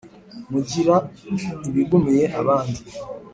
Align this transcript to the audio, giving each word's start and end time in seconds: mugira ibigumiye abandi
mugira 0.51 0.95
ibigumiye 1.69 2.25
abandi 2.39 2.81